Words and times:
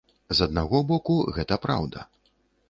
З 0.37 0.45
аднаго 0.45 0.81
боку, 0.91 1.19
гэта 1.37 1.59
праўда. 1.67 2.09